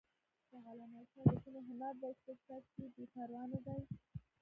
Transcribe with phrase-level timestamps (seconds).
[0.49, 3.81] د علامه رشاد لیکنی هنر مهم دی ځکه چې بېپروا نه دی.